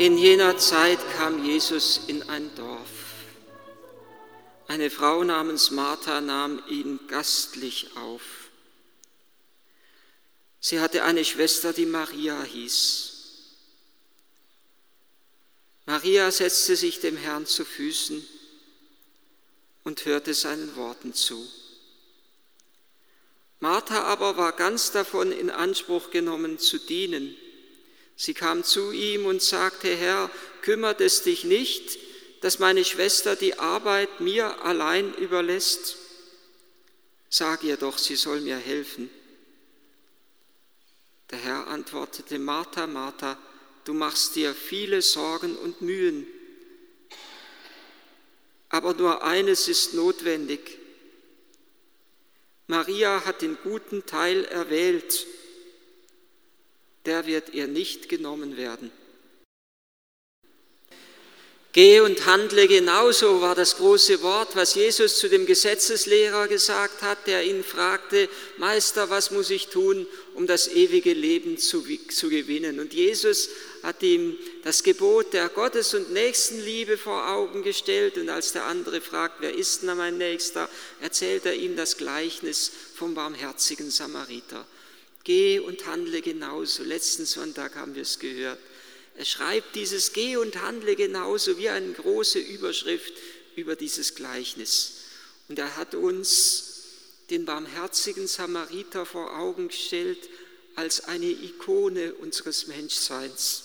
[0.00, 2.88] In jener Zeit kam Jesus in ein Dorf.
[4.66, 8.22] Eine Frau namens Martha nahm ihn gastlich auf.
[10.58, 13.12] Sie hatte eine Schwester, die Maria hieß.
[15.84, 18.26] Maria setzte sich dem Herrn zu Füßen
[19.84, 21.46] und hörte seinen Worten zu.
[23.58, 27.36] Martha aber war ganz davon in Anspruch genommen zu dienen.
[28.20, 30.30] Sie kam zu ihm und sagte, Herr,
[30.60, 31.98] kümmert es dich nicht,
[32.42, 35.96] dass meine Schwester die Arbeit mir allein überlässt?
[37.30, 39.08] Sag ihr doch, sie soll mir helfen.
[41.30, 43.38] Der Herr antwortete, Martha, Martha,
[43.86, 46.26] du machst dir viele Sorgen und Mühen,
[48.68, 50.76] aber nur eines ist notwendig.
[52.66, 55.26] Maria hat den guten Teil erwählt
[57.06, 58.90] der wird ihr nicht genommen werden.
[61.72, 67.28] Geh und handle genauso war das große Wort, was Jesus zu dem Gesetzeslehrer gesagt hat,
[67.28, 72.80] der ihn fragte, Meister, was muss ich tun, um das ewige Leben zu, zu gewinnen?
[72.80, 73.50] Und Jesus
[73.84, 78.18] hat ihm das Gebot der Gottes- und Nächstenliebe vor Augen gestellt.
[78.18, 80.68] Und als der andere fragt, wer ist denn mein Nächster,
[81.00, 84.66] erzählt er ihm das Gleichnis vom barmherzigen Samariter.
[85.24, 86.82] Geh und handle genauso.
[86.82, 88.58] Letzten Sonntag haben wir es gehört.
[89.16, 93.12] Er schreibt dieses Geh und handle genauso wie eine große Überschrift
[93.54, 94.94] über dieses Gleichnis.
[95.48, 96.66] Und er hat uns
[97.28, 100.28] den barmherzigen Samariter vor Augen gestellt
[100.74, 103.64] als eine Ikone unseres Menschseins,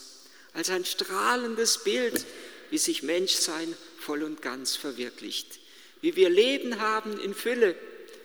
[0.53, 2.25] als ein strahlendes Bild,
[2.69, 5.59] wie sich Menschsein voll und ganz verwirklicht,
[6.01, 7.75] wie wir Leben haben in Fülle,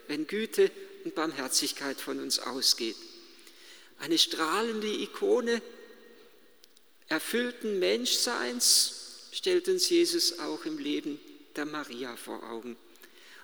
[0.08, 0.70] wenn Güte
[1.04, 2.96] und Barmherzigkeit von uns ausgeht
[4.00, 5.62] eine strahlende Ikone
[7.08, 11.20] erfüllten Menschseins stellt uns Jesus auch im Leben
[11.56, 12.76] der Maria vor Augen.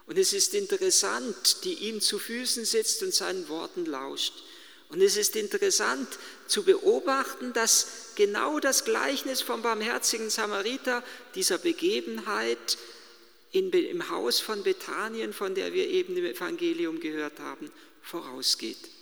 [0.06, 4.32] Und es ist interessant, die ihm zu Füßen sitzt und seinen Worten lauscht.
[4.88, 6.08] Und es ist interessant
[6.46, 11.02] zu beobachten, dass genau das Gleichnis vom barmherzigen Samariter,
[11.34, 12.78] dieser Begebenheit
[13.50, 18.95] in, im Haus von Bethanien, von der wir eben im Evangelium gehört haben, vorausgeht.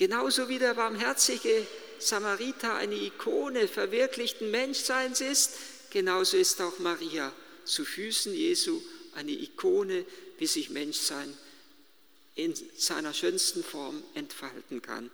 [0.00, 1.66] Genauso wie der barmherzige
[1.98, 5.52] Samariter eine Ikone verwirklichten Menschseins ist,
[5.90, 7.30] genauso ist auch Maria
[7.66, 8.80] zu Füßen Jesu
[9.14, 10.06] eine Ikone,
[10.38, 11.36] wie sich Menschsein
[12.34, 15.10] in seiner schönsten Form entfalten kann.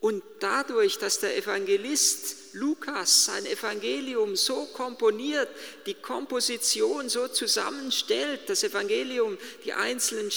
[0.00, 5.48] Und dadurch, dass der Evangelist Lukas sein Evangelium so komponiert,
[5.86, 10.30] die Komposition so zusammenstellt, das Evangelium, die einzelnen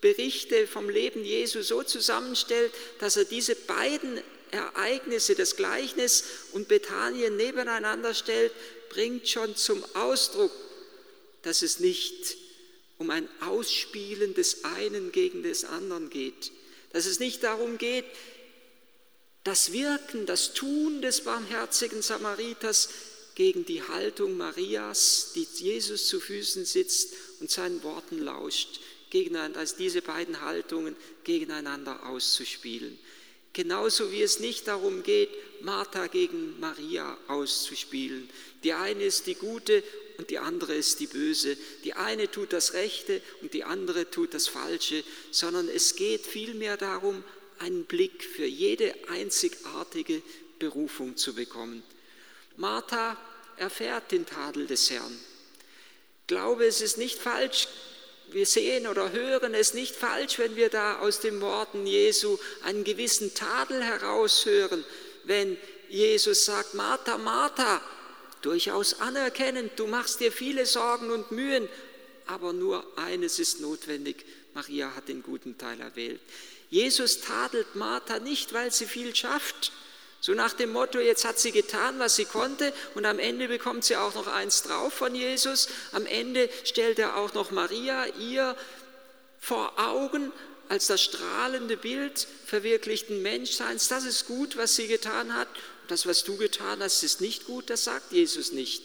[0.00, 4.20] Berichte vom Leben Jesu so zusammenstellt, dass er diese beiden
[4.50, 8.52] Ereignisse, das Gleichnis und Bethanien nebeneinander stellt,
[8.88, 10.52] bringt schon zum Ausdruck,
[11.42, 12.36] dass es nicht
[12.98, 16.52] um ein Ausspielen des einen gegen des anderen geht,
[16.92, 18.06] dass es nicht darum geht,
[19.44, 22.88] das Wirken, das Tun des barmherzigen Samariters
[23.34, 28.80] gegen die Haltung Marias, die Jesus zu Füßen sitzt und seinen Worten lauscht
[29.10, 32.98] gegeneinander, als diese beiden Haltungen gegeneinander auszuspielen.
[33.52, 35.30] Genauso wie es nicht darum geht,
[35.62, 38.28] Martha gegen Maria auszuspielen.
[38.62, 39.82] Die eine ist die Gute
[40.18, 41.56] und die andere ist die Böse.
[41.84, 46.76] Die eine tut das Rechte und die andere tut das Falsche, sondern es geht vielmehr
[46.76, 47.24] darum,
[47.58, 50.22] einen Blick für jede einzigartige
[50.58, 51.82] Berufung zu bekommen.
[52.56, 53.16] Martha
[53.56, 55.18] erfährt den Tadel des Herrn.
[56.26, 57.68] Glaube, es ist nicht falsch,
[58.32, 62.84] wir sehen oder hören es nicht falsch, wenn wir da aus den Worten Jesu einen
[62.84, 64.84] gewissen Tadel heraushören,
[65.24, 65.56] wenn
[65.88, 67.80] Jesus sagt, Martha, Martha,
[68.42, 71.68] durchaus anerkennend, du machst dir viele Sorgen und Mühen,
[72.26, 76.20] aber nur eines ist notwendig, Maria hat den guten Teil erwählt.
[76.70, 79.72] Jesus tadelt Martha nicht, weil sie viel schafft,
[80.20, 83.84] so nach dem Motto, jetzt hat sie getan, was sie konnte und am Ende bekommt
[83.84, 85.68] sie auch noch eins drauf von Jesus.
[85.92, 88.56] Am Ende stellt er auch noch Maria ihr
[89.38, 90.32] vor Augen
[90.68, 93.88] als das strahlende Bild verwirklichten Menschseins.
[93.88, 95.48] Das ist gut, was sie getan hat.
[95.86, 98.82] Das, was du getan hast, ist nicht gut, das sagt Jesus nicht.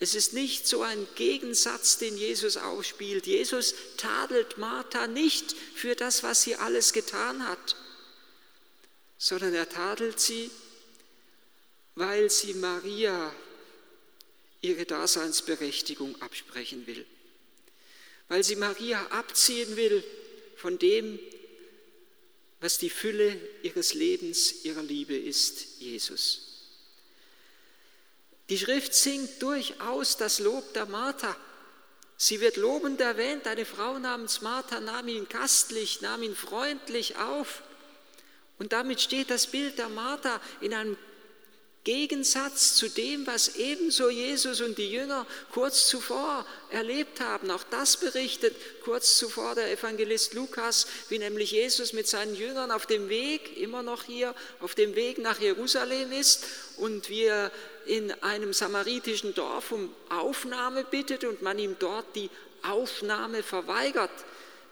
[0.00, 3.26] Es ist nicht so ein Gegensatz, den Jesus aufspielt.
[3.26, 7.76] Jesus tadelt Martha nicht für das, was sie alles getan hat
[9.22, 10.50] sondern er tadelt sie,
[11.94, 13.32] weil sie Maria
[14.62, 17.06] ihre Daseinsberechtigung absprechen will,
[18.26, 20.02] weil sie Maria abziehen will
[20.56, 21.20] von dem,
[22.60, 26.64] was die Fülle ihres Lebens, ihrer Liebe ist, Jesus.
[28.48, 31.36] Die Schrift singt durchaus das Lob der Martha.
[32.16, 37.62] Sie wird lobend erwähnt, eine Frau namens Martha nahm ihn gastlich, nahm ihn freundlich auf.
[38.62, 40.96] Und damit steht das Bild der Martha in einem
[41.82, 47.50] Gegensatz zu dem, was ebenso Jesus und die Jünger kurz zuvor erlebt haben.
[47.50, 48.54] Auch das berichtet
[48.84, 53.82] kurz zuvor der Evangelist Lukas, wie nämlich Jesus mit seinen Jüngern auf dem Weg, immer
[53.82, 56.44] noch hier, auf dem Weg nach Jerusalem ist
[56.76, 57.50] und wie er
[57.86, 62.30] in einem samaritischen Dorf um Aufnahme bittet und man ihm dort die
[62.62, 64.12] Aufnahme verweigert.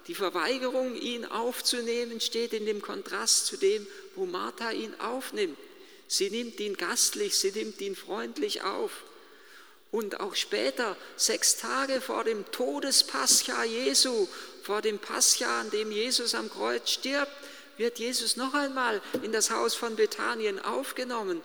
[0.07, 5.57] Die Verweigerung, ihn aufzunehmen, steht in dem Kontrast zu dem, wo Martha ihn aufnimmt.
[6.07, 8.91] Sie nimmt ihn gastlich, sie nimmt ihn freundlich auf.
[9.91, 14.27] Und auch später, sechs Tage vor dem Todespascha Jesu,
[14.63, 17.31] vor dem Pascha, an dem Jesus am Kreuz stirbt,
[17.77, 21.41] wird Jesus noch einmal in das Haus von Bethanien aufgenommen.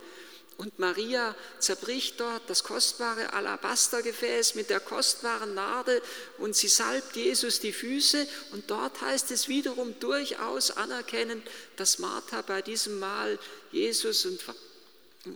[0.57, 6.01] Und Maria zerbricht dort das kostbare Alabastergefäß mit der kostbaren Narde
[6.39, 8.27] und sie salbt Jesus die Füße.
[8.53, 13.39] Und dort heißt es wiederum durchaus anerkennend, dass Martha bei diesem Mal
[13.71, 14.41] Jesus und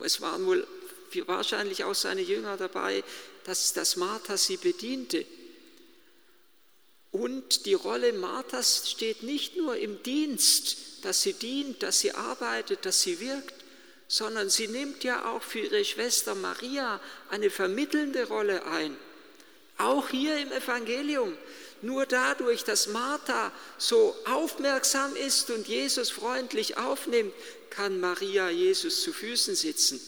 [0.03, 0.65] es waren wohl
[1.27, 3.03] wahrscheinlich auch seine Jünger dabei,
[3.43, 5.25] dass, dass Martha sie bediente.
[7.11, 12.85] Und die Rolle Marthas steht nicht nur im Dienst, dass sie dient, dass sie arbeitet,
[12.85, 13.60] dass sie wirkt,
[14.11, 16.99] sondern sie nimmt ja auch für ihre Schwester Maria
[17.29, 18.97] eine vermittelnde Rolle ein.
[19.77, 21.37] Auch hier im Evangelium.
[21.81, 27.33] Nur dadurch, dass Martha so aufmerksam ist und Jesus freundlich aufnimmt,
[27.69, 30.01] kann Maria Jesus zu Füßen sitzen.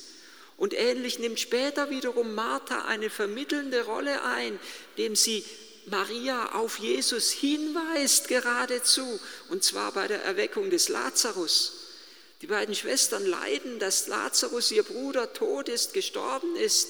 [0.58, 4.60] Und ähnlich nimmt später wiederum Martha eine vermittelnde Rolle ein,
[4.98, 5.46] indem sie
[5.86, 9.18] Maria auf Jesus hinweist geradezu,
[9.48, 11.83] und zwar bei der Erweckung des Lazarus.
[12.44, 16.90] Die beiden Schwestern leiden, dass Lazarus, ihr Bruder, tot ist, gestorben ist.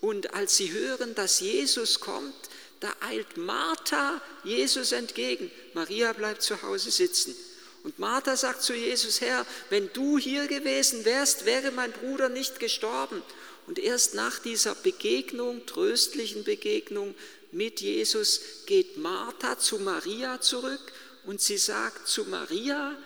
[0.00, 2.32] Und als sie hören, dass Jesus kommt,
[2.80, 5.50] da eilt Martha Jesus entgegen.
[5.74, 7.36] Maria bleibt zu Hause sitzen.
[7.82, 12.58] Und Martha sagt zu Jesus, Herr, wenn du hier gewesen wärst, wäre mein Bruder nicht
[12.58, 13.22] gestorben.
[13.66, 17.14] Und erst nach dieser Begegnung, tröstlichen Begegnung
[17.52, 20.80] mit Jesus, geht Martha zu Maria zurück
[21.26, 22.96] und sie sagt zu Maria,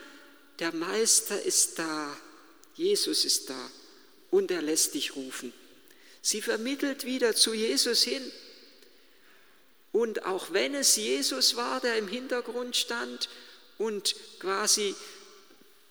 [0.60, 2.16] der Meister ist da,
[2.74, 3.70] Jesus ist da
[4.30, 5.52] und er lässt dich rufen.
[6.22, 8.22] Sie vermittelt wieder zu Jesus hin.
[9.92, 13.28] Und auch wenn es Jesus war, der im Hintergrund stand
[13.78, 14.94] und quasi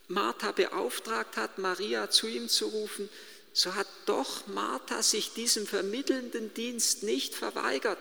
[0.07, 3.09] Martha beauftragt hat, Maria zu ihm zu rufen,
[3.51, 7.97] so hat doch Martha sich diesem vermittelnden Dienst nicht verweigert,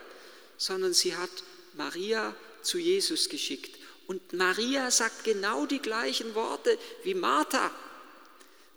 [0.57, 1.31] sondern sie hat
[1.75, 3.78] Maria zu Jesus geschickt.
[4.09, 7.71] Und Maria sagt genau die gleichen Worte wie Martha.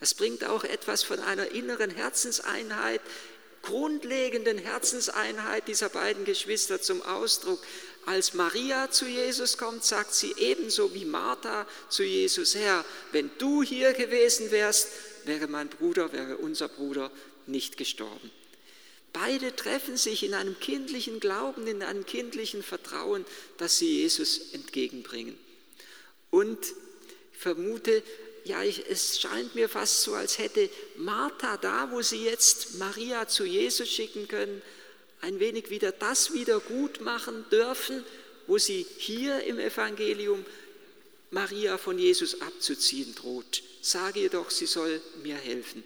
[0.01, 2.99] Das bringt auch etwas von einer inneren Herzenseinheit,
[3.61, 7.61] grundlegenden Herzenseinheit dieser beiden Geschwister zum Ausdruck.
[8.05, 13.63] Als Maria zu Jesus kommt, sagt sie ebenso wie Martha zu Jesus, Herr, wenn du
[13.63, 14.89] hier gewesen wärst,
[15.23, 17.09] wäre mein Bruder, wäre unser Bruder
[17.47, 18.31] nicht gestorben.
[19.13, 23.25] Beide treffen sich in einem kindlichen Glauben, in einem kindlichen Vertrauen,
[23.57, 25.37] das sie Jesus entgegenbringen.
[26.29, 26.59] Und
[27.33, 28.03] ich vermute,
[28.45, 33.27] ja, ich, es scheint mir fast so, als hätte Martha da, wo sie jetzt Maria
[33.27, 34.61] zu Jesus schicken können,
[35.21, 38.03] ein wenig wieder das wieder gut machen dürfen,
[38.47, 40.43] wo sie hier im Evangelium
[41.29, 43.61] Maria von Jesus abzuziehen droht.
[43.81, 45.83] Sage ihr doch, sie soll mir helfen.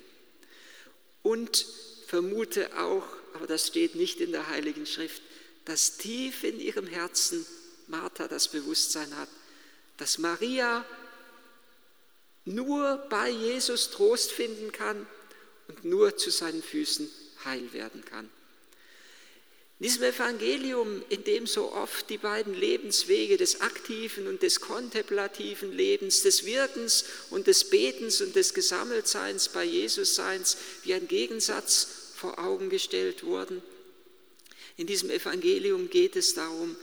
[1.22, 1.66] Und
[2.06, 5.22] vermute auch, aber das steht nicht in der Heiligen Schrift,
[5.66, 7.46] dass tief in ihrem Herzen
[7.88, 9.30] Martha das Bewusstsein hat,
[9.98, 10.86] dass Maria
[12.46, 15.06] nur bei Jesus Trost finden kann
[15.68, 17.10] und nur zu seinen Füßen
[17.44, 18.30] heil werden kann.
[19.80, 25.74] In diesem Evangelium, in dem so oft die beiden Lebenswege des aktiven und des kontemplativen
[25.74, 31.88] Lebens, des Wirkens und des Betens und des Gesammeltseins bei Jesus Seins wie ein Gegensatz
[32.16, 33.62] vor Augen gestellt wurden,
[34.78, 36.76] in diesem Evangelium geht es darum,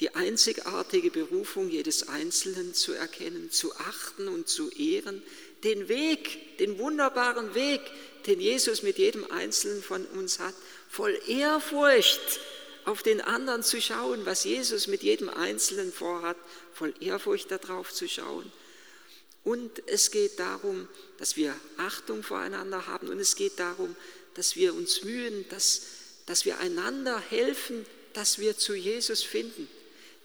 [0.00, 5.22] die einzigartige Berufung jedes Einzelnen zu erkennen, zu achten und zu ehren,
[5.62, 7.80] den Weg, den wunderbaren Weg,
[8.26, 10.54] den Jesus mit jedem Einzelnen von uns hat
[10.88, 12.40] voll Ehrfurcht
[12.84, 16.36] auf den anderen zu schauen, was Jesus mit jedem Einzelnen vorhat,
[16.72, 18.50] voll Ehrfurcht darauf zu schauen.
[19.42, 20.88] Und es geht darum,
[21.18, 23.94] dass wir Achtung voreinander haben und es geht darum,
[24.34, 25.82] dass wir uns mühen, dass,
[26.26, 29.68] dass wir einander helfen, dass wir zu Jesus finden.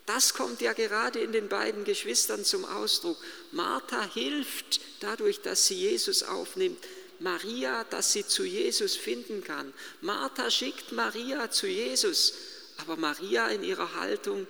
[0.06, 3.18] Das kommt ja gerade in den beiden Geschwistern zum Ausdruck.
[3.52, 6.80] Martha hilft dadurch, dass sie Jesus aufnimmt.
[7.20, 9.74] Maria, dass sie zu Jesus finden kann.
[10.02, 12.34] Martha schickt Maria zu Jesus,
[12.78, 14.48] aber Maria in ihrer Haltung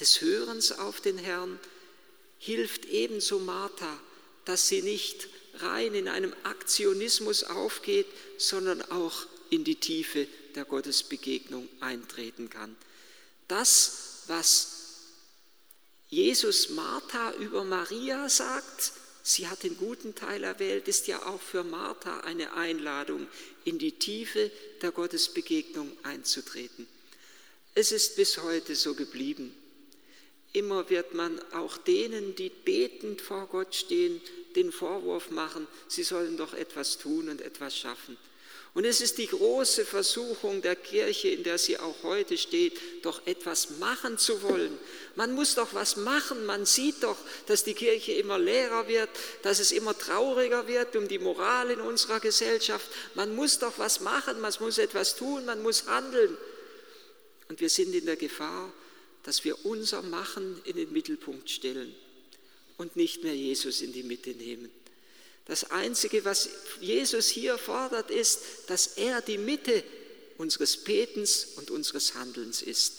[0.00, 1.58] des Hörens auf den Herrn
[2.38, 4.00] hilft ebenso Martha,
[4.44, 8.06] dass sie nicht rein in einem Aktionismus aufgeht,
[8.38, 12.76] sondern auch in die Tiefe der Gottesbegegnung eintreten kann.
[13.48, 14.76] Das, was
[16.08, 21.64] Jesus Martha über Maria sagt, sie hat den guten Teil erwählt, ist ja auch für
[21.64, 23.26] Martha eine Einladung,
[23.64, 24.50] in die Tiefe
[24.82, 26.86] der Gottesbegegnung einzutreten.
[27.74, 29.54] Es ist bis heute so geblieben.
[30.52, 34.20] Immer wird man auch denen, die betend vor Gott stehen,
[34.56, 38.16] den Vorwurf machen, sie sollen doch etwas tun und etwas schaffen.
[38.76, 43.26] Und es ist die große Versuchung der Kirche, in der sie auch heute steht, doch
[43.26, 44.78] etwas machen zu wollen.
[45.14, 46.44] Man muss doch was machen.
[46.44, 49.08] Man sieht doch, dass die Kirche immer leerer wird,
[49.40, 52.86] dass es immer trauriger wird um die Moral in unserer Gesellschaft.
[53.14, 56.36] Man muss doch was machen, man muss etwas tun, man muss handeln.
[57.48, 58.70] Und wir sind in der Gefahr,
[59.22, 61.96] dass wir unser Machen in den Mittelpunkt stellen
[62.78, 64.70] und nicht mehr Jesus in die Mitte nehmen.
[65.46, 66.48] Das Einzige, was
[66.80, 69.84] Jesus hier fordert, ist, dass er die Mitte
[70.38, 72.94] unseres Betens und unseres Handelns ist,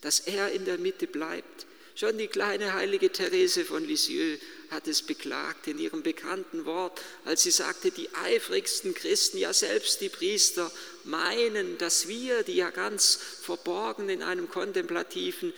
[0.00, 1.66] dass er in der Mitte bleibt.
[1.94, 7.42] Schon die kleine heilige Therese von Lisieux hat es beklagt in ihrem bekannten Wort, als
[7.42, 10.72] sie sagte, die eifrigsten Christen, ja selbst die Priester,
[11.04, 15.52] meinen, dass wir, die ja ganz verborgen in einem kontemplativen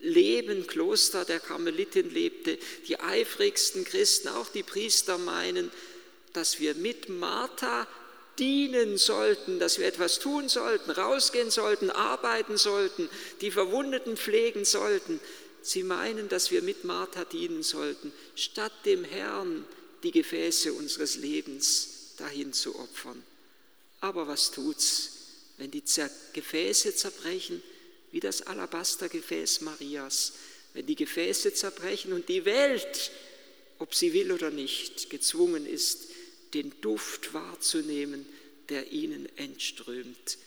[0.00, 5.70] Leben, Kloster der Karmeliten lebte, die eifrigsten Christen, auch die Priester meinen,
[6.32, 7.86] dass wir mit Martha
[8.38, 13.08] dienen sollten, dass wir etwas tun sollten, rausgehen sollten, arbeiten sollten,
[13.42, 15.20] die Verwundeten pflegen sollten.
[15.62, 19.66] Sie meinen, dass wir mit Martha dienen sollten, statt dem Herrn
[20.02, 23.22] die Gefäße unseres Lebens dahin zu opfern.
[24.00, 25.10] Aber was tut's,
[25.58, 25.84] wenn die
[26.32, 27.62] Gefäße zerbrechen?
[28.12, 30.32] Wie das Alabastergefäß Marias,
[30.74, 33.10] wenn die Gefäße zerbrechen und die Welt,
[33.78, 36.08] ob sie will oder nicht, gezwungen ist,
[36.54, 38.26] den Duft wahrzunehmen,
[38.68, 40.38] der ihnen entströmt.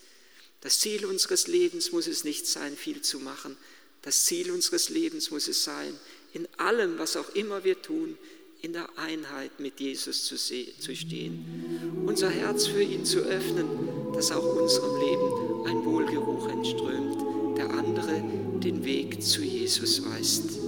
[0.60, 3.56] Das Ziel unseres Lebens muss es nicht sein, viel zu machen.
[4.02, 5.98] Das Ziel unseres Lebens muss es sein,
[6.32, 8.18] in allem, was auch immer wir tun,
[8.62, 14.56] in der Einheit mit Jesus zu, stehen, unser Herz für ihn zu öffnen, dass auch
[14.56, 18.22] unserem Leben ein Wohlgeruch entströmt der andere
[18.62, 20.58] den Weg zu Jesus weist.